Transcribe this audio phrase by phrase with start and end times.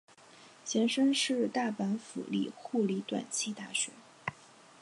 [0.65, 3.91] 前身是大阪府立护理短期大学。